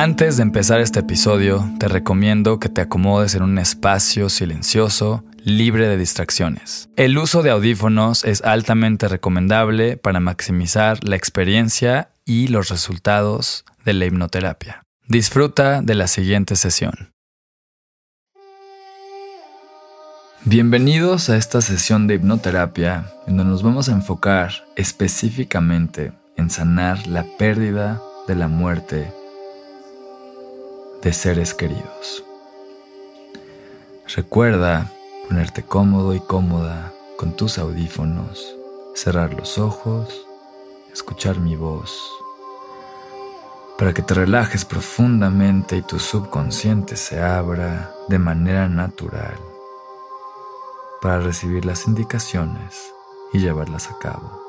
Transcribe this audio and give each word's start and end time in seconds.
Antes 0.00 0.38
de 0.38 0.44
empezar 0.44 0.80
este 0.80 1.00
episodio, 1.00 1.70
te 1.78 1.86
recomiendo 1.86 2.58
que 2.58 2.70
te 2.70 2.80
acomodes 2.80 3.34
en 3.34 3.42
un 3.42 3.58
espacio 3.58 4.30
silencioso, 4.30 5.24
libre 5.44 5.88
de 5.88 5.98
distracciones. 5.98 6.88
El 6.96 7.18
uso 7.18 7.42
de 7.42 7.50
audífonos 7.50 8.24
es 8.24 8.42
altamente 8.42 9.08
recomendable 9.08 9.98
para 9.98 10.18
maximizar 10.18 11.04
la 11.04 11.16
experiencia 11.16 12.12
y 12.24 12.48
los 12.48 12.70
resultados 12.70 13.66
de 13.84 13.92
la 13.92 14.06
hipnoterapia. 14.06 14.84
Disfruta 15.06 15.82
de 15.82 15.94
la 15.94 16.06
siguiente 16.06 16.56
sesión. 16.56 17.12
Bienvenidos 20.46 21.28
a 21.28 21.36
esta 21.36 21.60
sesión 21.60 22.06
de 22.06 22.14
hipnoterapia 22.14 23.12
en 23.26 23.36
donde 23.36 23.52
nos 23.52 23.62
vamos 23.62 23.90
a 23.90 23.92
enfocar 23.92 24.64
específicamente 24.76 26.12
en 26.38 26.48
sanar 26.48 27.06
la 27.06 27.26
pérdida 27.36 28.00
de 28.26 28.34
la 28.34 28.48
muerte 28.48 29.19
de 31.02 31.12
seres 31.12 31.54
queridos. 31.54 32.24
Recuerda 34.14 34.92
ponerte 35.28 35.62
cómodo 35.62 36.14
y 36.14 36.20
cómoda 36.20 36.92
con 37.16 37.36
tus 37.36 37.58
audífonos, 37.58 38.54
cerrar 38.94 39.34
los 39.34 39.58
ojos, 39.58 40.26
escuchar 40.92 41.38
mi 41.38 41.56
voz, 41.56 41.96
para 43.78 43.94
que 43.94 44.02
te 44.02 44.14
relajes 44.14 44.64
profundamente 44.64 45.76
y 45.76 45.82
tu 45.82 45.98
subconsciente 45.98 46.96
se 46.96 47.22
abra 47.22 47.94
de 48.08 48.18
manera 48.18 48.68
natural 48.68 49.38
para 51.00 51.20
recibir 51.20 51.64
las 51.64 51.86
indicaciones 51.86 52.92
y 53.32 53.38
llevarlas 53.38 53.88
a 53.90 53.98
cabo 53.98 54.42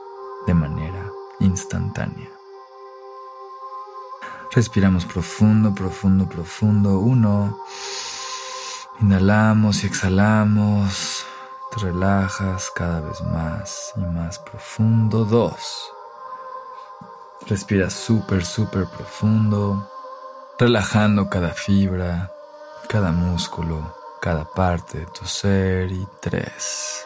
de 0.47 0.53
manera 0.53 1.11
instantánea. 1.39 2.40
Respiramos 4.53 5.05
profundo, 5.05 5.73
profundo, 5.73 6.27
profundo. 6.27 6.99
Uno. 6.99 7.57
Inhalamos 8.99 9.83
y 9.83 9.87
exhalamos. 9.87 11.25
Te 11.71 11.79
relajas 11.79 12.69
cada 12.75 12.99
vez 12.99 13.21
más 13.21 13.93
y 13.95 14.01
más 14.01 14.39
profundo. 14.39 15.23
Dos. 15.23 15.93
Respira 17.47 17.89
súper, 17.89 18.45
súper 18.45 18.87
profundo. 18.87 19.89
Relajando 20.59 21.29
cada 21.29 21.53
fibra, 21.53 22.31
cada 22.89 23.11
músculo, 23.11 23.95
cada 24.21 24.43
parte 24.43 24.99
de 24.99 25.05
tu 25.05 25.25
ser. 25.25 25.93
Y 25.93 26.05
tres 26.19 27.05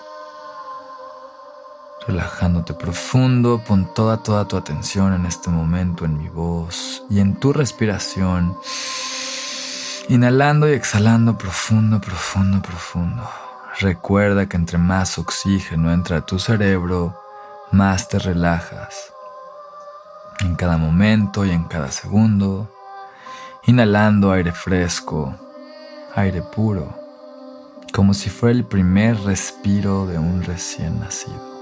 relajándote 2.08 2.73
profundo, 2.73 3.61
pon 3.66 3.94
toda, 3.94 4.17
toda 4.17 4.48
tu 4.48 4.58
atención 4.58 5.14
en 5.14 5.25
este 5.25 5.50
momento 5.50 6.06
en 6.06 6.17
mi 6.17 6.30
voz 6.30 7.03
y 7.09 7.20
en 7.20 7.36
tu 7.36 7.52
respiración. 7.52 8.56
Inhalando 10.08 10.70
y 10.70 10.73
exhalando 10.73 11.38
profundo, 11.38 12.00
profundo, 12.00 12.62
profundo. 12.62 13.28
Recuerda 13.80 14.47
que 14.47 14.56
entre 14.56 14.78
más 14.78 15.17
oxígeno 15.17 15.92
entra 15.92 16.17
a 16.17 16.25
tu 16.25 16.38
cerebro, 16.38 17.20
más 17.72 18.08
te 18.08 18.19
relajas. 18.19 19.12
En 20.42 20.56
cada 20.56 20.78
momento 20.78 21.44
y 21.44 21.52
en 21.52 21.64
cada 21.64 21.92
segundo, 21.92 22.69
inhalando 23.66 24.31
aire 24.31 24.52
fresco, 24.52 25.36
aire 26.14 26.44
puro, 26.44 26.94
como 27.92 28.14
si 28.14 28.30
fuera 28.30 28.56
el 28.56 28.66
primer 28.66 29.19
respiro 29.22 30.06
de 30.06 30.19
un 30.19 30.44
recién 30.44 31.00
nacido 31.00 31.55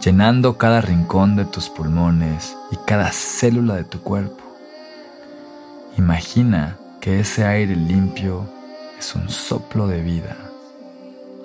llenando 0.00 0.58
cada 0.58 0.80
rincón 0.80 1.34
de 1.34 1.44
tus 1.44 1.68
pulmones 1.68 2.56
y 2.70 2.76
cada 2.86 3.10
célula 3.10 3.74
de 3.74 3.84
tu 3.84 4.00
cuerpo. 4.00 4.44
Imagina 5.96 6.76
que 7.00 7.20
ese 7.20 7.44
aire 7.44 7.74
limpio 7.74 8.48
es 8.98 9.14
un 9.14 9.28
soplo 9.28 9.88
de 9.88 10.00
vida, 10.00 10.36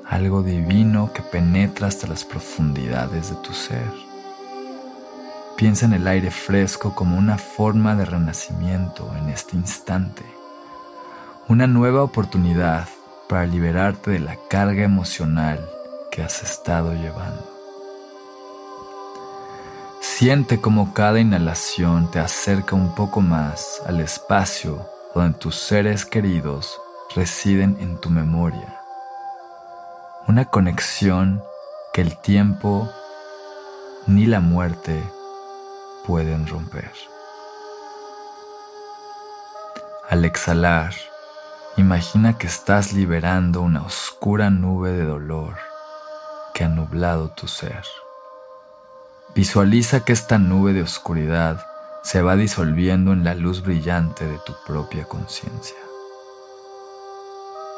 algo 0.08 0.44
divino 0.44 1.12
que 1.14 1.24
penetra 1.24 1.88
hasta 1.88 2.08
las 2.08 2.24
profundidades 2.24 3.30
de 3.30 3.36
tu 3.38 3.54
ser. 3.54 3.92
Piensa 5.58 5.86
en 5.86 5.94
el 5.94 6.08
aire 6.08 6.30
fresco 6.30 6.94
como 6.94 7.18
una 7.18 7.38
forma 7.38 7.96
de 7.96 8.06
renacimiento 8.06 9.12
en 9.20 9.30
este 9.30 9.56
instante, 9.56 10.24
una 11.48 11.68
nueva 11.68 12.04
oportunidad 12.04 12.88
para 13.28 13.46
liberarte 13.46 14.12
de 14.12 14.20
la 14.20 14.38
carga 14.50 14.84
emocional 14.84 15.60
que 16.12 16.22
has 16.22 16.44
estado 16.44 16.94
llevando. 16.94 17.53
Siente 20.16 20.62
como 20.62 20.94
cada 20.94 21.20
inhalación 21.20 22.12
te 22.12 22.20
acerca 22.20 22.76
un 22.76 22.94
poco 22.94 23.20
más 23.20 23.82
al 23.88 24.00
espacio 24.00 24.88
donde 25.16 25.40
tus 25.40 25.56
seres 25.56 26.06
queridos 26.06 26.80
residen 27.16 27.78
en 27.80 28.00
tu 28.00 28.12
memoria. 28.12 28.80
Una 30.28 30.46
conexión 30.46 31.44
que 31.94 32.02
el 32.02 32.16
tiempo 32.22 32.88
ni 34.06 34.28
la 34.28 34.40
muerte 34.40 35.04
pueden 36.06 36.46
romper. 36.46 36.92
Al 40.08 40.26
exhalar, 40.26 40.94
imagina 41.76 42.38
que 42.38 42.46
estás 42.46 42.94
liberando 42.94 43.62
una 43.62 43.82
oscura 43.82 44.52
nube 44.52 44.92
de 44.92 45.06
dolor 45.06 45.58
que 46.54 46.66
ha 46.66 46.70
nublado 46.70 47.30
tu 47.30 47.48
ser. 47.48 47.84
Visualiza 49.36 50.02
que 50.02 50.14
esta 50.14 50.38
nube 50.38 50.74
de 50.74 50.84
oscuridad 50.84 51.66
se 52.04 52.22
va 52.22 52.36
disolviendo 52.36 53.14
en 53.14 53.24
la 53.24 53.34
luz 53.34 53.64
brillante 53.64 54.26
de 54.26 54.38
tu 54.46 54.54
propia 54.68 55.06
conciencia. 55.06 55.78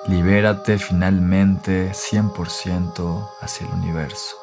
Libérate 0.07 0.77
finalmente 0.77 1.93
100% 1.93 3.29
hacia 3.39 3.67
el 3.67 3.73
universo. 3.73 4.35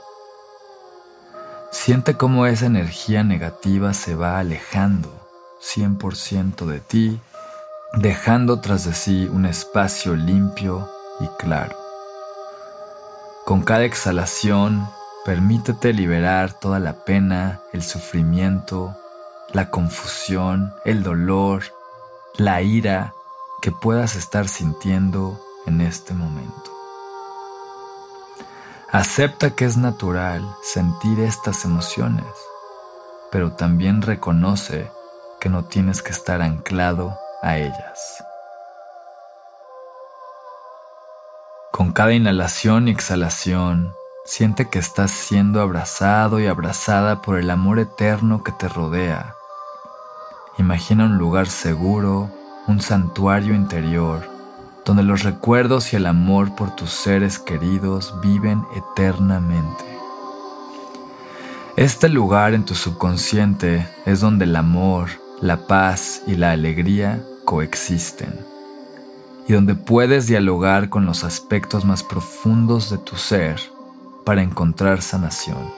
Siente 1.71 2.15
cómo 2.17 2.47
esa 2.47 2.65
energía 2.65 3.25
negativa 3.25 3.93
se 3.93 4.15
va 4.15 4.39
alejando 4.39 5.11
100% 5.61 6.65
de 6.65 6.81
ti, 6.81 7.21
dejando 7.95 8.61
tras 8.61 8.87
de 8.87 8.95
sí 8.95 9.29
un 9.31 9.45
espacio 9.45 10.17
limpio 10.17 10.89
y 11.21 11.27
claro. 11.39 11.77
Con 13.45 13.61
cada 13.63 13.85
exhalación, 13.85 14.89
Permítete 15.25 15.93
liberar 15.93 16.53
toda 16.53 16.81
la 16.81 17.05
pena, 17.05 17.61
el 17.73 17.85
sufrimiento, 17.85 18.97
la 19.53 19.71
confusión, 19.71 20.75
el 20.85 21.05
dolor, 21.05 21.63
la 22.35 22.61
ira 22.63 23.15
que 23.61 23.71
puedas 23.71 24.17
estar 24.17 24.49
sintiendo 24.49 25.41
en 25.65 25.81
este 25.81 26.13
momento. 26.13 26.73
Acepta 28.91 29.51
que 29.51 29.65
es 29.65 29.77
natural 29.77 30.45
sentir 30.61 31.21
estas 31.21 31.65
emociones, 31.65 32.27
pero 33.31 33.53
también 33.53 34.03
reconoce 34.03 34.91
que 35.41 35.49
no 35.49 35.65
tienes 35.67 36.03
que 36.03 36.11
estar 36.11 36.43
anclado 36.43 37.17
a 37.43 37.59
ellas. 37.59 38.25
Con 41.71 41.93
cada 41.93 42.13
inhalación 42.13 42.89
y 42.89 42.91
exhalación, 42.91 43.95
Siente 44.35 44.71
que 44.71 44.79
estás 44.79 45.11
siendo 45.11 45.61
abrazado 45.61 46.41
y 46.41 46.47
abrazada 46.47 47.21
por 47.21 47.39
el 47.39 47.51
amor 47.51 47.79
eterno 47.79 48.43
que 48.43 48.51
te 48.51 48.67
rodea. 48.67 49.35
Imagina 50.57 51.05
un 51.05 51.19
lugar 51.19 51.49
seguro, 51.49 52.31
un 52.67 52.81
santuario 52.81 53.55
interior, 53.55 54.27
donde 54.87 55.03
los 55.03 55.23
recuerdos 55.23 55.93
y 55.93 55.97
el 55.97 56.07
amor 56.07 56.55
por 56.55 56.75
tus 56.75 56.93
seres 56.93 57.39
queridos 57.39 58.15
viven 58.23 58.65
eternamente. 58.75 59.85
Este 61.77 62.09
lugar 62.09 62.55
en 62.55 62.65
tu 62.65 62.75
subconsciente 62.75 63.87
es 64.07 64.21
donde 64.21 64.47
el 64.47 64.57
amor, 64.57 65.11
la 65.43 65.67
paz 65.67 66.23
y 66.27 66.37
la 66.37 66.53
alegría 66.53 67.23
coexisten, 67.45 68.35
y 69.47 69.53
donde 69.53 69.75
puedes 69.75 70.27
dialogar 70.27 70.89
con 70.89 71.05
los 71.05 71.23
aspectos 71.23 71.85
más 71.85 72.03
profundos 72.03 72.89
de 72.89 72.97
tu 72.97 73.17
ser 73.17 73.61
para 74.25 74.43
encontrar 74.43 75.03
sanación. 75.03 75.73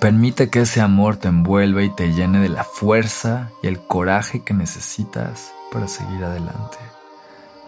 Permite 0.00 0.50
que 0.50 0.62
ese 0.62 0.80
amor 0.80 1.16
te 1.16 1.28
envuelva 1.28 1.82
y 1.82 1.90
te 1.90 2.12
llene 2.12 2.40
de 2.40 2.48
la 2.48 2.64
fuerza 2.64 3.50
y 3.62 3.68
el 3.68 3.80
coraje 3.80 4.42
que 4.42 4.52
necesitas 4.52 5.52
para 5.70 5.86
seguir 5.86 6.24
adelante, 6.24 6.78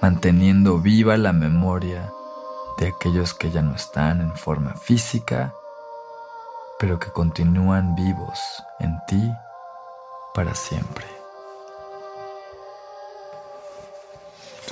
manteniendo 0.02 0.80
viva 0.80 1.16
la 1.16 1.32
memoria 1.32 2.10
de 2.78 2.88
aquellos 2.88 3.34
que 3.34 3.52
ya 3.52 3.62
no 3.62 3.74
están 3.74 4.20
en 4.20 4.34
forma 4.36 4.74
física, 4.74 5.54
pero 6.78 6.98
que 6.98 7.12
continúan 7.12 7.94
vivos 7.94 8.40
en 8.80 8.98
ti 9.06 9.32
para 10.34 10.56
siempre. 10.56 11.13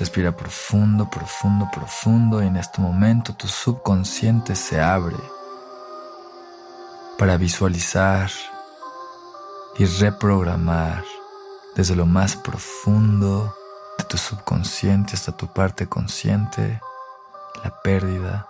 Respira 0.02 0.32
profundo, 0.32 1.08
profundo, 1.08 1.70
profundo 1.72 2.42
y 2.42 2.48
en 2.48 2.56
este 2.56 2.80
momento 2.80 3.34
tu 3.34 3.46
subconsciente 3.46 4.56
se 4.56 4.80
abre 4.80 5.14
para 7.16 7.36
visualizar 7.36 8.28
y 9.78 9.84
reprogramar 9.84 11.04
desde 11.76 11.94
lo 11.94 12.04
más 12.04 12.34
profundo 12.34 13.54
de 13.96 14.02
tu 14.02 14.18
subconsciente 14.18 15.14
hasta 15.14 15.30
tu 15.36 15.46
parte 15.46 15.88
consciente, 15.88 16.80
la 17.62 17.70
pérdida 17.82 18.48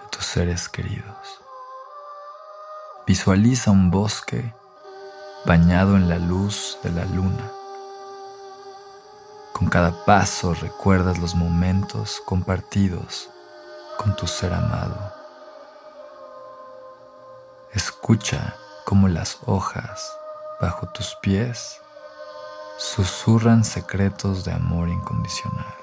de 0.00 0.08
tus 0.08 0.24
seres 0.24 0.70
queridos. 0.70 1.42
Visualiza 3.06 3.70
un 3.70 3.90
bosque 3.90 4.54
bañado 5.44 5.96
en 5.96 6.08
la 6.08 6.16
luz 6.16 6.78
de 6.82 6.90
la 6.90 7.04
luna. 7.04 7.59
Con 9.52 9.68
cada 9.68 10.04
paso 10.04 10.54
recuerdas 10.54 11.18
los 11.18 11.34
momentos 11.34 12.22
compartidos 12.24 13.28
con 13.98 14.16
tu 14.16 14.26
ser 14.26 14.54
amado. 14.54 15.12
Escucha 17.72 18.56
cómo 18.84 19.08
las 19.08 19.38
hojas 19.46 20.16
bajo 20.60 20.88
tus 20.88 21.14
pies 21.22 21.80
susurran 22.78 23.64
secretos 23.64 24.44
de 24.44 24.52
amor 24.52 24.88
incondicional. 24.88 25.74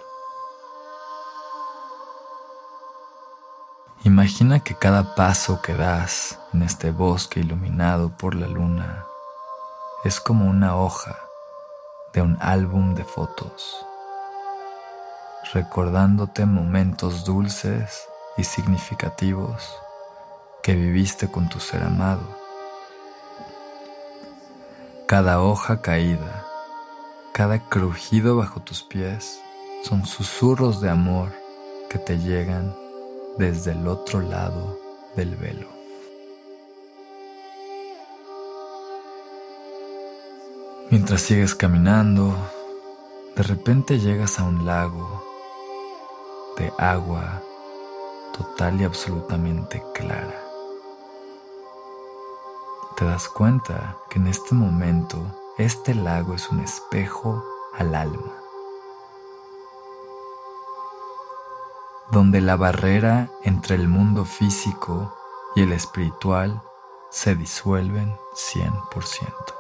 Imagina 4.04 4.60
que 4.62 4.75
cada 4.75 5.16
paso 5.16 5.62
que 5.62 5.74
das 5.75 6.40
en 6.54 6.63
este 6.63 6.92
bosque 6.92 7.42
iluminado 7.42 8.10
por 8.10 8.36
la 8.36 8.48
luna 8.48 9.06
es 10.04 10.20
como 10.20 10.50
una 10.50 10.75
hoja 10.75 11.26
de 12.13 12.21
un 12.21 12.38
álbum 12.39 12.94
de 12.95 13.04
fotos, 13.04 13.86
recordándote 15.54 16.45
momentos 16.45 17.25
dulces 17.25 18.07
y 18.38 18.44
significativos 18.44 19.75
que 20.63 20.75
viviste 20.75 21.30
con 21.30 21.50
tu 21.50 21.59
ser 21.59 21.83
amado. 21.83 22.27
Cada 25.07 25.42
hoja 25.42 25.81
caída, 25.81 26.45
cada 27.33 27.59
crujido 27.69 28.36
bajo 28.36 28.62
tus 28.62 28.83
pies 28.83 29.39
son 29.83 30.06
susurros 30.06 30.81
de 30.81 30.89
amor 30.89 31.31
que 31.89 31.98
te 31.98 32.18
llegan 32.18 32.75
desde 33.38 33.71
el 33.71 33.88
otro 33.88 34.21
lado 34.21 34.77
del 35.15 35.36
velo. 35.36 35.76
Mientras 40.89 41.22
sigues 41.22 41.54
caminando, 41.54 42.34
de 43.36 43.44
repente 43.44 44.00
llegas 44.00 44.39
a 44.39 44.45
un 44.45 44.66
lago 44.66 45.22
de 46.56 46.72
agua 46.78 47.42
total 48.38 48.80
y 48.80 48.86
absolutamente 48.86 49.84
clara. 49.94 50.42
Te 52.95 53.04
das 53.04 53.28
cuenta 53.28 53.98
que 54.10 54.19
en 54.19 54.28
este 54.28 54.56
momento 54.56 55.19
este 55.57 55.94
lago 55.94 56.34
es 56.34 56.48
un 56.50 56.62
espejo 56.62 57.44
al 57.74 57.94
alma, 57.94 58.34
donde 62.12 62.39
la 62.39 62.56
barrera 62.56 63.30
entre 63.44 63.75
el 63.75 63.89
mundo 63.89 64.24
físico 64.24 65.13
y 65.54 65.63
el 65.63 65.74
espiritual 65.74 66.62
se 67.10 67.36
disuelven 67.36 68.16
100%. 68.36 69.56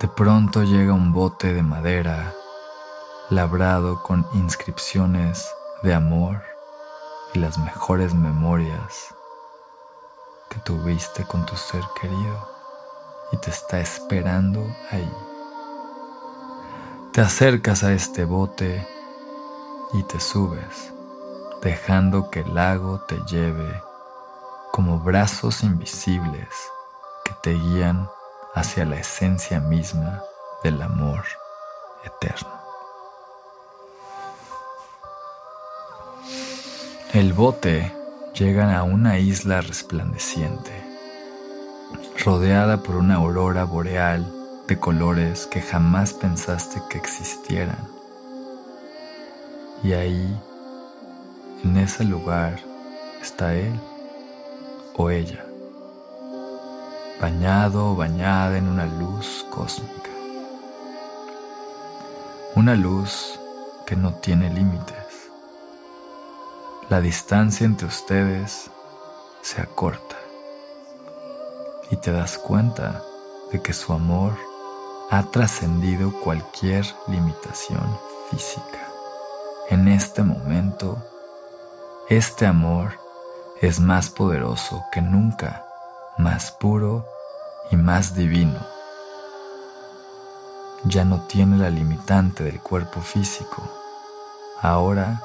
De 0.00 0.08
pronto 0.08 0.62
llega 0.62 0.94
un 0.94 1.12
bote 1.12 1.52
de 1.52 1.62
madera 1.62 2.32
labrado 3.28 4.02
con 4.02 4.26
inscripciones 4.32 5.54
de 5.82 5.92
amor 5.92 6.42
y 7.34 7.38
las 7.38 7.58
mejores 7.58 8.14
memorias 8.14 9.14
que 10.48 10.58
tuviste 10.60 11.26
con 11.26 11.44
tu 11.44 11.54
ser 11.54 11.82
querido 12.00 12.48
y 13.30 13.36
te 13.36 13.50
está 13.50 13.78
esperando 13.78 14.66
ahí. 14.90 15.12
Te 17.12 17.20
acercas 17.20 17.84
a 17.84 17.92
este 17.92 18.24
bote 18.24 18.88
y 19.92 20.02
te 20.04 20.18
subes, 20.18 20.94
dejando 21.60 22.30
que 22.30 22.40
el 22.40 22.54
lago 22.54 23.00
te 23.00 23.20
lleve 23.26 23.82
como 24.72 24.98
brazos 24.98 25.62
invisibles 25.62 26.48
que 27.22 27.34
te 27.42 27.52
guían 27.52 28.08
hacia 28.54 28.84
la 28.84 28.98
esencia 28.98 29.60
misma 29.60 30.22
del 30.62 30.80
amor 30.82 31.24
eterno. 32.04 32.60
El 37.12 37.32
bote 37.32 37.92
llega 38.34 38.78
a 38.78 38.82
una 38.82 39.18
isla 39.18 39.60
resplandeciente, 39.60 40.72
rodeada 42.24 42.82
por 42.82 42.96
una 42.96 43.16
aurora 43.16 43.64
boreal 43.64 44.24
de 44.68 44.78
colores 44.78 45.46
que 45.46 45.60
jamás 45.60 46.12
pensaste 46.12 46.80
que 46.88 46.98
existieran. 46.98 47.88
Y 49.82 49.92
ahí, 49.92 50.40
en 51.64 51.76
ese 51.78 52.04
lugar, 52.04 52.60
está 53.20 53.54
él 53.54 53.80
o 54.96 55.10
ella 55.10 55.49
bañado 57.20 57.90
o 57.90 57.96
bañada 57.96 58.56
en 58.56 58.66
una 58.66 58.86
luz 58.86 59.46
cósmica. 59.50 60.10
Una 62.56 62.74
luz 62.74 63.38
que 63.86 63.94
no 63.94 64.14
tiene 64.14 64.48
límites. 64.48 64.96
La 66.88 67.00
distancia 67.00 67.66
entre 67.66 67.86
ustedes 67.86 68.70
se 69.42 69.60
acorta 69.60 70.16
y 71.90 71.96
te 71.96 72.10
das 72.10 72.38
cuenta 72.38 73.02
de 73.52 73.60
que 73.60 73.74
su 73.74 73.92
amor 73.92 74.32
ha 75.10 75.24
trascendido 75.24 76.12
cualquier 76.20 76.86
limitación 77.06 77.98
física. 78.30 78.88
En 79.68 79.88
este 79.88 80.22
momento, 80.22 80.98
este 82.08 82.46
amor 82.46 82.92
es 83.60 83.78
más 83.78 84.08
poderoso 84.08 84.84
que 84.90 85.02
nunca 85.02 85.66
más 86.22 86.50
puro 86.52 87.06
y 87.70 87.76
más 87.76 88.14
divino. 88.14 88.58
Ya 90.84 91.04
no 91.04 91.26
tiene 91.26 91.56
la 91.58 91.70
limitante 91.70 92.44
del 92.44 92.60
cuerpo 92.60 93.00
físico. 93.00 93.62
Ahora 94.62 95.22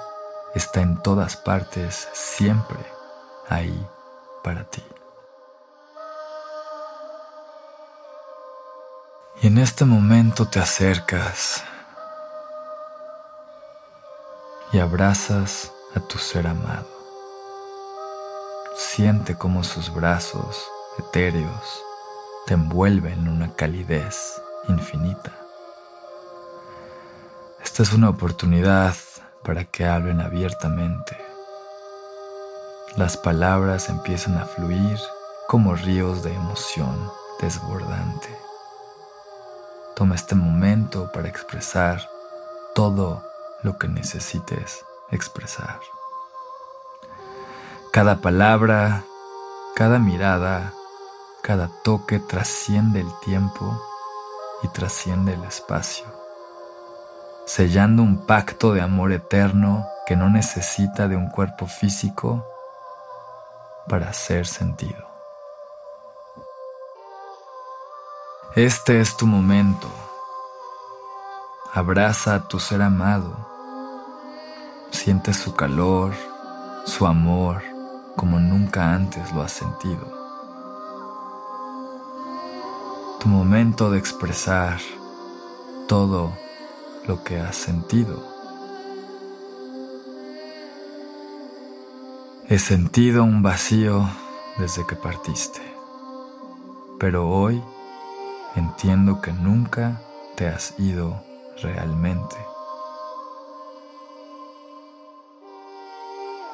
está 0.53 0.81
en 0.81 1.01
todas 1.01 1.36
partes, 1.36 2.07
siempre 2.13 2.80
ahí 3.50 3.88
para 4.44 4.63
ti. 4.63 4.83
Y 9.41 9.48
en 9.48 9.57
este 9.57 9.86
momento 9.86 10.48
te 10.48 10.60
acercas 10.60 11.63
y 14.72 14.79
abrazas 14.79 15.72
a 15.96 16.00
tu 16.00 16.17
ser 16.17 16.48
amado. 16.48 16.88
Siente 18.75 19.38
como 19.38 19.63
sus 19.63 19.93
brazos 19.93 20.70
etéreos 20.98 21.84
te 22.46 22.54
envuelven 22.54 23.14
en 23.14 23.28
una 23.30 23.54
calidez 23.56 24.42
infinita. 24.68 25.32
Esta 27.64 27.84
es 27.84 27.94
una 27.94 28.10
oportunidad 28.10 28.96
para 29.44 29.66
que 29.66 29.86
hablen 29.86 30.22
abiertamente. 30.22 31.18
Las 32.98 33.18
palabras 33.18 33.90
empiezan 33.90 34.38
a 34.38 34.46
fluir 34.46 34.98
como 35.48 35.75
ríos 35.75 36.24
de 36.24 36.34
emoción 36.34 37.12
desbordante. 37.42 38.30
Toma 39.96 40.16
este 40.16 40.36
momento 40.36 41.12
para 41.12 41.28
expresar 41.28 42.10
todo 42.74 43.24
lo 43.64 43.78
que 43.78 43.88
necesites 43.88 44.86
expresar. 45.12 45.80
Cada 47.92 48.18
palabra, 48.18 49.04
cada 49.75 50.00
mirada, 50.00 50.74
cada 51.46 51.70
toque 51.84 52.20
trasciende 52.20 53.02
el 53.02 53.20
tiempo 53.20 53.80
y 54.64 54.68
trasciende 54.70 55.36
el 55.36 55.44
espacio, 55.44 56.08
sellando 57.46 58.02
un 58.02 58.25
pacto 58.25 58.74
de 58.74 58.82
amor 58.82 59.12
eterno 59.12 59.88
que 60.08 60.16
no 60.16 60.32
necesita 60.32 61.08
de 61.08 61.16
un 61.16 61.30
cuerpo 61.30 61.68
físico 61.68 62.44
para 63.88 64.12
ser 64.12 64.48
sentido. 64.48 65.08
Este 68.56 69.00
es 69.00 69.16
tu 69.16 69.28
momento. 69.28 69.88
Abraza 71.75 72.34
a 72.34 72.48
tu 72.48 72.60
ser 72.60 72.82
amado. 72.82 73.36
Siente 74.90 75.32
su 75.32 75.56
calor, 75.56 76.12
su 76.86 77.06
amor, 77.06 77.62
como 78.16 78.40
nunca 78.40 78.96
antes 78.96 79.32
lo 79.32 79.44
has 79.44 79.52
sentido 79.52 80.25
momento 83.25 83.91
de 83.91 83.98
expresar 83.98 84.79
todo 85.88 86.32
lo 87.08 87.24
que 87.24 87.39
has 87.39 87.55
sentido. 87.55 88.24
He 92.48 92.60
sentido 92.60 93.24
un 93.24 93.41
vacío 93.41 94.08
desde 94.58 94.86
que 94.86 94.96
partiste, 94.96 95.62
pero 97.00 97.27
hoy 97.27 97.63
entiendo 98.55 99.22
que 99.22 99.34
nunca 99.34 100.01
te 100.36 100.48
has 100.48 100.79
ido 100.79 101.22
realmente. 101.62 102.36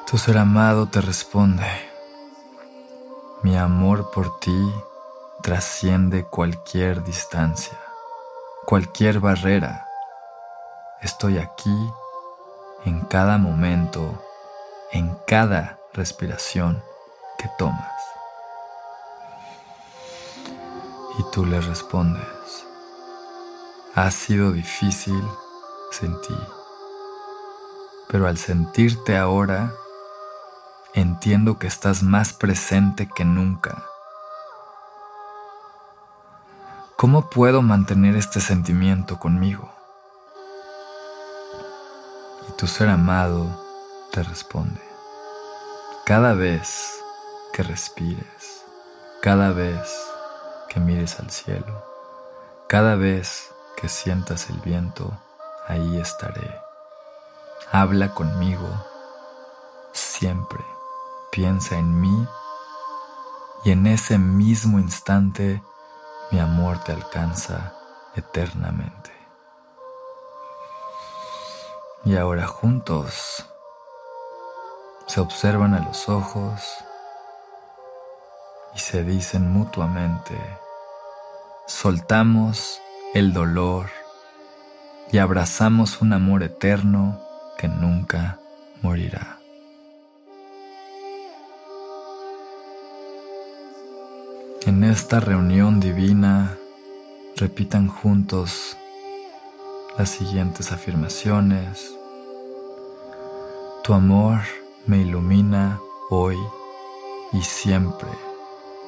Tu 0.09 0.17
ser 0.17 0.37
amado 0.37 0.87
te 0.87 1.01
responde, 1.01 1.67
mi 3.43 3.57
amor 3.57 4.11
por 4.11 4.39
ti 4.39 4.71
trasciende 5.41 6.23
cualquier 6.23 7.03
distancia, 7.03 7.77
cualquier 8.65 9.19
barrera. 9.19 9.87
Estoy 11.01 11.39
aquí 11.39 11.75
en 12.85 13.01
cada 13.01 13.39
momento, 13.39 14.23
en 14.91 15.17
cada 15.25 15.79
respiración 15.93 16.83
que 17.39 17.49
tomas. 17.57 17.91
Y 21.17 21.23
tú 21.31 21.45
le 21.45 21.59
respondes, 21.59 22.65
ha 23.95 24.11
sido 24.11 24.51
difícil 24.51 25.23
sin 25.91 26.21
ti, 26.21 26.37
pero 28.09 28.27
al 28.27 28.37
sentirte 28.37 29.17
ahora, 29.17 29.73
entiendo 30.93 31.57
que 31.57 31.67
estás 31.67 32.03
más 32.03 32.31
presente 32.31 33.09
que 33.09 33.25
nunca. 33.25 33.90
¿Cómo 37.01 37.31
puedo 37.31 37.63
mantener 37.63 38.15
este 38.15 38.39
sentimiento 38.39 39.17
conmigo? 39.17 39.73
Y 42.47 42.51
tu 42.51 42.67
ser 42.67 42.89
amado 42.89 43.47
te 44.11 44.21
responde, 44.21 44.79
cada 46.05 46.35
vez 46.35 47.01
que 47.53 47.63
respires, 47.63 48.63
cada 49.19 49.51
vez 49.51 49.91
que 50.69 50.79
mires 50.79 51.19
al 51.19 51.31
cielo, 51.31 51.83
cada 52.67 52.93
vez 52.93 53.49
que 53.77 53.89
sientas 53.89 54.51
el 54.51 54.57
viento, 54.57 55.11
ahí 55.67 55.97
estaré. 55.97 56.55
Habla 57.71 58.13
conmigo 58.13 58.69
siempre, 59.91 60.63
piensa 61.31 61.79
en 61.79 61.99
mí 61.99 62.27
y 63.65 63.71
en 63.71 63.87
ese 63.87 64.19
mismo 64.19 64.77
instante 64.77 65.63
mi 66.31 66.39
amor 66.39 66.81
te 66.83 66.93
alcanza 66.93 67.73
eternamente. 68.15 69.11
Y 72.05 72.15
ahora 72.15 72.47
juntos 72.47 73.45
se 75.07 75.19
observan 75.19 75.73
a 75.73 75.85
los 75.85 76.07
ojos 76.07 76.61
y 78.73 78.79
se 78.79 79.03
dicen 79.03 79.51
mutuamente, 79.51 80.35
soltamos 81.67 82.81
el 83.13 83.33
dolor 83.33 83.89
y 85.11 85.17
abrazamos 85.17 86.01
un 86.01 86.13
amor 86.13 86.43
eterno 86.43 87.21
que 87.57 87.67
nunca 87.67 88.39
morirá. 88.81 89.40
En 94.63 94.83
esta 94.83 95.19
reunión 95.19 95.79
divina 95.79 96.55
repitan 97.35 97.87
juntos 97.87 98.77
las 99.97 100.11
siguientes 100.11 100.71
afirmaciones. 100.71 101.91
Tu 103.83 103.91
amor 103.91 104.37
me 104.85 104.99
ilumina 104.99 105.79
hoy 106.11 106.37
y 107.33 107.41
siempre 107.41 108.09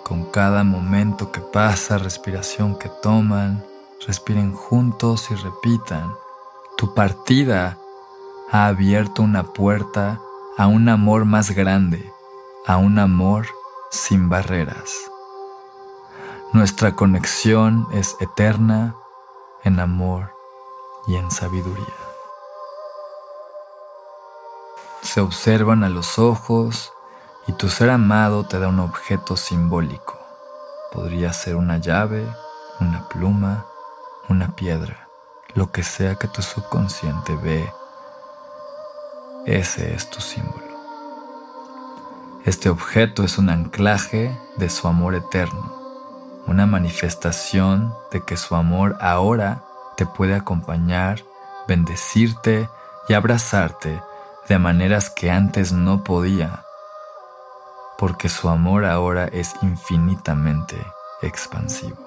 con 0.04 0.26
cada 0.26 0.64
momento 0.64 1.32
que 1.32 1.40
pasa, 1.40 1.98
respiración 1.98 2.78
que 2.78 2.90
toman, 3.02 3.66
respiren 4.06 4.54
juntos 4.54 5.32
y 5.32 5.36
repitan. 5.36 6.14
Tu 6.78 6.94
partida 6.94 7.80
ha 8.52 8.68
abierto 8.68 9.24
una 9.24 9.42
puerta 9.42 10.22
a 10.56 10.68
un 10.68 10.88
amor 10.88 11.26
más 11.26 11.50
grande, 11.50 12.12
a 12.68 12.78
un 12.78 13.00
amor 13.00 13.48
sin 13.90 14.30
barreras. 14.30 15.13
Nuestra 16.54 16.96
conexión 16.96 17.88
es 17.92 18.16
eterna 18.20 18.96
en 19.64 19.80
amor 19.80 20.36
y 21.08 21.16
en 21.16 21.32
sabiduría. 21.32 21.84
Se 25.02 25.20
observan 25.20 25.84
a 25.84 25.90
los 25.90 26.20
ojos 26.20 26.94
y 27.48 27.54
tu 27.54 27.70
ser 27.70 27.90
amado 27.90 28.46
te 28.46 28.60
da 28.60 28.68
un 28.68 28.80
objeto 28.82 29.36
simbólico. 29.36 30.20
Podría 30.92 31.34
ser 31.34 31.56
una 31.56 31.80
llave, 31.80 32.24
una 32.80 33.10
pluma, 33.10 33.66
una 34.30 34.56
piedra, 34.56 35.10
lo 35.56 35.72
que 35.72 35.82
sea 35.82 36.18
que 36.18 36.28
tu 36.28 36.44
subconsciente 36.44 37.36
ve. 37.36 37.74
Ese 39.48 39.96
es 39.96 40.08
tu 40.08 40.22
símbolo. 40.22 40.78
Este 42.46 42.70
objeto 42.70 43.24
es 43.24 43.40
un 43.40 43.50
anclaje 43.50 44.40
de 44.58 44.70
su 44.70 44.88
amor 44.88 45.16
eterno, 45.16 45.83
una 46.48 46.66
manifestación 46.66 47.94
de 48.12 48.22
que 48.22 48.38
su 48.38 48.56
amor 48.56 48.98
ahora 49.00 49.64
te 49.98 50.06
puede 50.06 50.36
acompañar, 50.36 51.24
bendecirte 51.68 52.70
y 53.08 53.14
abrazarte 53.14 54.02
de 54.48 54.60
maneras 54.60 55.10
que 55.10 55.32
antes 55.32 55.72
no 55.72 56.04
podía 56.04 56.64
porque 58.04 58.28
su 58.28 58.50
amor 58.50 58.84
ahora 58.84 59.28
es 59.28 59.54
infinitamente 59.62 60.76
expansivo. 61.22 61.98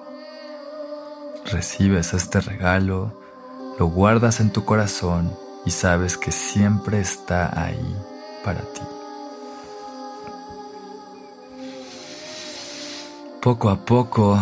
Recibes 1.45 2.13
este 2.13 2.39
regalo, 2.39 3.13
lo 3.79 3.87
guardas 3.87 4.39
en 4.39 4.51
tu 4.51 4.63
corazón 4.63 5.35
y 5.65 5.71
sabes 5.71 6.15
que 6.17 6.31
siempre 6.31 6.99
está 6.99 7.59
ahí 7.59 7.95
para 8.43 8.59
ti. 8.59 8.96
Poco 13.47 13.69
a 13.69 13.77
poco 13.77 14.37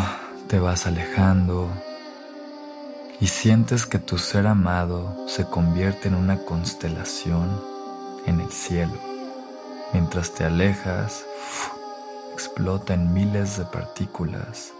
te 0.47 0.57
vas 0.57 0.87
alejando 0.87 1.69
y 3.19 3.27
sientes 3.27 3.85
que 3.85 3.99
tu 3.99 4.17
ser 4.17 4.47
amado 4.47 5.27
se 5.27 5.45
convierte 5.45 6.07
en 6.07 6.15
una 6.15 6.39
constelación 6.39 7.61
en 8.25 8.39
el 8.39 8.51
cielo. 8.51 8.97
Mientras 9.93 10.31
te 10.31 10.43
alejas, 10.43 11.23
explota 12.33 12.95
en 12.95 13.13
miles 13.13 13.59
de 13.59 13.65
partículas 13.65 14.73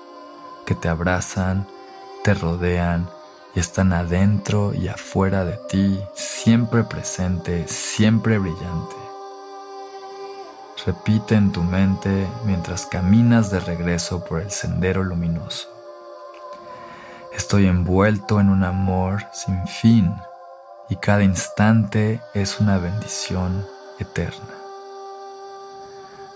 que 0.65 0.73
te 0.73 0.89
abrazan, 0.89 1.67
te 2.23 2.33
rodean 2.33 3.07
y 3.53 3.59
están 3.59 3.93
adentro 3.93 4.73
y 4.73 4.87
afuera 4.87 5.45
de 5.45 5.59
ti, 5.69 5.99
siempre 6.15 6.83
presente, 6.83 7.67
siempre 7.67 8.39
brillante. 8.39 9.04
Repite 10.85 11.33
en 11.33 11.51
tu 11.51 11.63
mente 11.63 12.27
mientras 12.45 12.85
caminas 12.85 13.49
de 13.49 13.59
regreso 13.59 14.23
por 14.23 14.39
el 14.39 14.51
sendero 14.51 15.03
luminoso. 15.03 15.67
Estoy 17.33 17.65
envuelto 17.65 18.39
en 18.39 18.49
un 18.49 18.63
amor 18.63 19.25
sin 19.33 19.67
fin 19.67 20.13
y 20.87 20.97
cada 20.97 21.23
instante 21.23 22.21
es 22.35 22.59
una 22.59 22.77
bendición 22.77 23.65
eterna. 23.97 24.53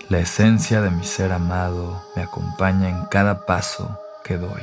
La 0.08 0.18
esencia 0.18 0.80
de 0.80 0.90
mi 0.90 1.04
ser 1.04 1.30
amado 1.32 2.02
me 2.16 2.22
acompaña 2.22 2.88
en 2.88 3.06
cada 3.06 3.46
paso 3.46 4.00
que 4.24 4.36
doy. 4.36 4.62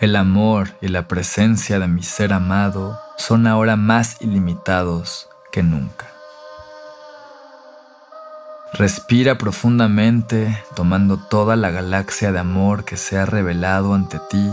El 0.00 0.16
amor 0.16 0.70
y 0.80 0.88
la 0.88 1.06
presencia 1.06 1.78
de 1.78 1.86
mi 1.86 2.02
ser 2.02 2.32
amado 2.32 2.98
son 3.16 3.46
ahora 3.46 3.76
más 3.76 4.20
ilimitados 4.20 5.28
que 5.52 5.62
nunca. 5.62 6.19
Respira 8.72 9.36
profundamente 9.36 10.62
tomando 10.76 11.18
toda 11.18 11.56
la 11.56 11.70
galaxia 11.70 12.30
de 12.30 12.38
amor 12.38 12.84
que 12.84 12.96
se 12.96 13.18
ha 13.18 13.26
revelado 13.26 13.94
ante 13.94 14.20
ti. 14.30 14.50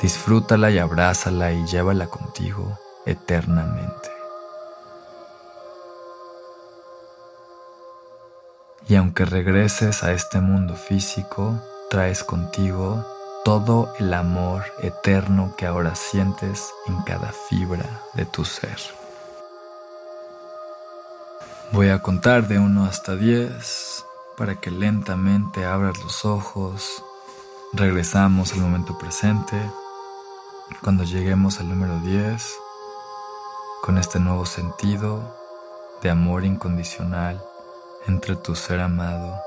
Disfrútala 0.00 0.70
y 0.70 0.78
abrázala 0.78 1.52
y 1.52 1.66
llévala 1.66 2.06
contigo 2.06 2.78
eternamente. 3.04 4.10
Y 8.88 8.96
aunque 8.96 9.26
regreses 9.26 10.02
a 10.02 10.12
este 10.12 10.40
mundo 10.40 10.76
físico, 10.76 11.60
traes 11.90 12.24
contigo 12.24 13.04
todo 13.44 13.92
el 13.98 14.14
amor 14.14 14.64
eterno 14.80 15.54
que 15.58 15.66
ahora 15.66 15.94
sientes 15.94 16.70
en 16.86 17.02
cada 17.02 17.32
fibra 17.50 18.02
de 18.14 18.24
tu 18.24 18.46
ser. 18.46 18.78
Voy 21.70 21.90
a 21.90 22.00
contar 22.00 22.48
de 22.48 22.58
1 22.58 22.84
hasta 22.86 23.14
10 23.14 24.06
para 24.38 24.58
que 24.58 24.70
lentamente 24.70 25.66
abras 25.66 26.02
los 26.02 26.24
ojos. 26.24 27.04
Regresamos 27.74 28.54
al 28.54 28.60
momento 28.60 28.96
presente. 28.96 29.70
Cuando 30.82 31.04
lleguemos 31.04 31.60
al 31.60 31.68
número 31.68 31.98
10, 32.00 32.56
con 33.82 33.98
este 33.98 34.18
nuevo 34.18 34.46
sentido 34.46 35.36
de 36.00 36.08
amor 36.08 36.46
incondicional 36.46 37.44
entre 38.06 38.36
tu 38.36 38.54
ser 38.54 38.80
amado 38.80 39.38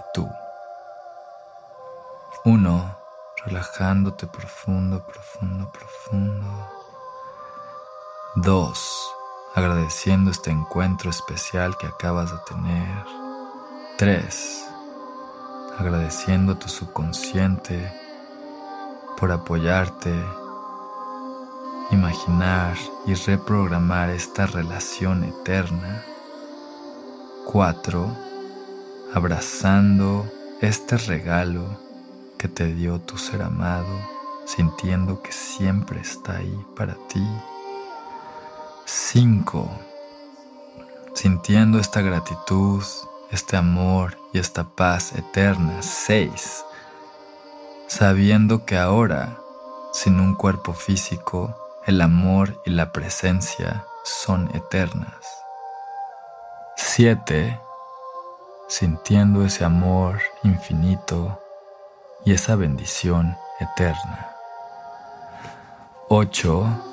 y 0.00 0.02
tú. 0.14 0.28
1. 2.44 2.98
Relajándote 3.46 4.26
profundo, 4.26 5.06
profundo, 5.06 5.70
profundo. 5.70 6.68
2. 8.34 9.12
Agradeciendo 9.54 10.30
este 10.30 10.50
encuentro 10.50 11.10
especial 11.10 11.76
que 11.76 11.86
acabas 11.86 12.30
de 12.32 12.38
tener. 12.48 13.04
3. 13.98 14.64
Agradeciendo 15.78 16.52
a 16.52 16.58
tu 16.58 16.70
subconsciente 16.70 17.92
por 19.18 19.30
apoyarte, 19.30 20.10
imaginar 21.90 22.78
y 23.04 23.12
reprogramar 23.12 24.08
esta 24.08 24.46
relación 24.46 25.22
eterna. 25.22 26.02
4. 27.44 28.06
Abrazando 29.12 30.26
este 30.62 30.96
regalo 30.96 31.62
que 32.38 32.48
te 32.48 32.72
dio 32.72 33.00
tu 33.00 33.18
ser 33.18 33.42
amado, 33.42 33.98
sintiendo 34.46 35.20
que 35.20 35.32
siempre 35.32 36.00
está 36.00 36.38
ahí 36.38 36.66
para 36.74 36.94
ti. 37.08 37.22
5. 38.84 39.70
Sintiendo 41.14 41.78
esta 41.78 42.00
gratitud, 42.00 42.82
este 43.30 43.56
amor 43.56 44.16
y 44.32 44.38
esta 44.38 44.64
paz 44.64 45.12
eterna. 45.12 45.82
6 45.82 46.64
sabiendo 47.92 48.64
que 48.64 48.78
ahora, 48.78 49.36
sin 49.92 50.18
un 50.18 50.34
cuerpo 50.34 50.72
físico, 50.72 51.54
el 51.84 52.00
amor 52.00 52.58
y 52.64 52.70
la 52.70 52.90
presencia 52.90 53.84
son 54.02 54.48
eternas. 54.54 55.44
7. 56.76 57.60
Sintiendo 58.66 59.44
ese 59.44 59.66
amor 59.66 60.22
infinito 60.42 61.38
y 62.24 62.32
esa 62.32 62.56
bendición 62.56 63.36
eterna. 63.60 64.36
8. 66.08 66.91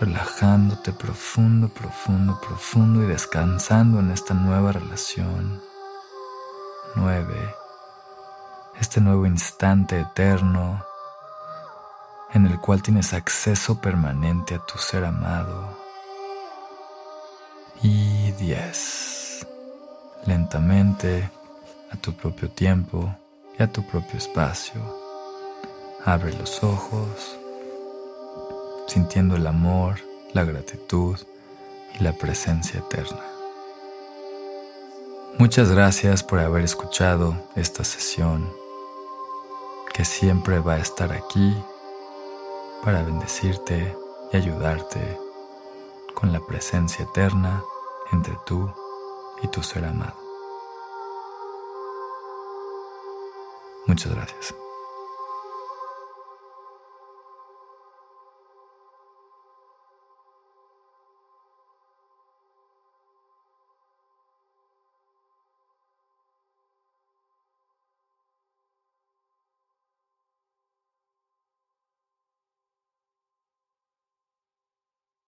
Relajándote 0.00 0.92
profundo, 0.92 1.68
profundo, 1.68 2.40
profundo 2.40 3.02
y 3.02 3.06
descansando 3.06 4.00
en 4.00 4.10
esta 4.10 4.34
nueva 4.34 4.72
relación. 4.72 5.60
9 6.94 7.58
este 8.80 9.00
nuevo 9.00 9.26
instante 9.26 10.00
eterno 10.00 10.84
en 12.32 12.46
el 12.46 12.60
cual 12.60 12.82
tienes 12.82 13.12
acceso 13.12 13.80
permanente 13.80 14.54
a 14.54 14.64
tu 14.64 14.78
ser 14.78 15.04
amado. 15.04 15.76
Y 17.82 18.32
10. 18.32 19.46
Lentamente, 20.26 21.30
a 21.90 21.96
tu 21.96 22.12
propio 22.12 22.50
tiempo 22.50 23.14
y 23.58 23.62
a 23.62 23.72
tu 23.72 23.82
propio 23.86 24.18
espacio, 24.18 24.80
abre 26.04 26.32
los 26.34 26.62
ojos, 26.62 27.37
sintiendo 28.88 29.36
el 29.36 29.46
amor, 29.46 30.00
la 30.32 30.44
gratitud 30.44 31.16
y 31.98 32.02
la 32.02 32.12
presencia 32.12 32.80
eterna. 32.80 33.22
Muchas 35.38 35.70
gracias 35.70 36.24
por 36.24 36.40
haber 36.40 36.64
escuchado 36.64 37.36
esta 37.54 37.84
sesión 37.84 38.50
que 39.94 40.04
siempre 40.04 40.58
va 40.58 40.74
a 40.74 40.78
estar 40.78 41.12
aquí 41.12 41.54
para 42.82 43.02
bendecirte 43.02 43.96
y 44.32 44.36
ayudarte 44.36 45.18
con 46.14 46.32
la 46.32 46.40
presencia 46.40 47.04
eterna 47.04 47.62
entre 48.10 48.36
tú 48.46 48.68
y 49.42 49.48
tu 49.48 49.62
ser 49.62 49.84
amado. 49.84 50.16
Muchas 53.86 54.12
gracias. 54.12 54.67